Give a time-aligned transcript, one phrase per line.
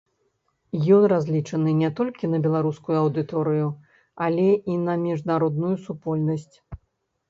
[0.95, 3.69] Ён разлічаны не толькі на беларускую аўдыторыю,
[4.25, 6.55] але і на міжнародную супольнасць.